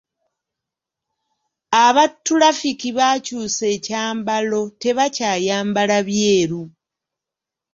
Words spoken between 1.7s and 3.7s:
Aba ttulafiki baakyusa